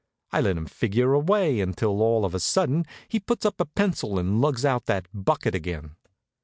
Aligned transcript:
I 0.31 0.41
let 0.41 0.57
him 0.57 0.65
figure 0.65 1.13
away, 1.13 1.59
until 1.61 2.01
all 2.01 2.25
of 2.25 2.33
a 2.33 2.39
sudden 2.39 2.85
he 3.07 3.19
puts 3.19 3.45
up 3.45 3.59
his 3.59 3.67
pencil 3.75 4.17
and 4.17 4.41
lugs 4.41 4.65
out 4.65 4.87
that 4.87 5.05
bucket 5.13 5.53
again. 5.53 5.95